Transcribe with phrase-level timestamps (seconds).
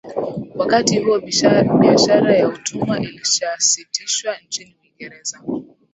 [0.55, 1.19] Wakati huo
[1.79, 5.41] biashara ya utumwa ilishasitishwa nchini Uingireza